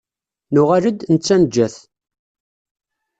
[0.53, 1.75] Nuɣal-d, netta neǧǧa-t.